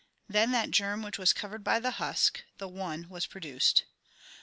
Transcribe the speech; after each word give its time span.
Then 0.27 0.51
that 0.51 0.71
germ 0.71 1.03
which 1.03 1.19
was 1.19 1.31
covered 1.31 1.63
by 1.63 1.79
the 1.79 1.91
husk, 2.01 2.41
the 2.57 2.67
One, 2.67 3.07
was 3.07 3.27
produced. 3.27 3.83